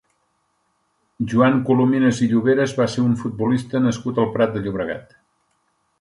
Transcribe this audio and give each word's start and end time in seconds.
Joan 1.33 1.59
Colominas 1.67 2.23
i 2.27 2.29
Llavores 2.33 2.75
va 2.79 2.89
ser 2.95 3.03
un 3.11 3.15
futbolista 3.25 3.85
nascut 3.87 4.23
al 4.25 4.33
Prat 4.39 4.57
de 4.57 4.65
Llobregat. 4.65 5.17